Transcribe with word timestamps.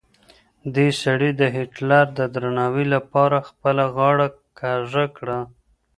دې 0.75 0.87
سړي 1.03 1.31
د 1.41 1.41
هېټلر 1.57 2.05
د 2.19 2.19
درناوي 2.33 2.85
لپاره 2.95 3.37
خپله 3.49 3.83
غاړه 3.95 4.27
کږه 4.59 5.05
کړه. 5.17 5.39